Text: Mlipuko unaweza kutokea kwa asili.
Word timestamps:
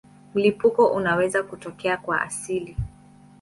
Mlipuko 0.33 0.85
unaweza 0.87 1.43
kutokea 1.43 1.97
kwa 1.97 2.21
asili. 2.21 2.77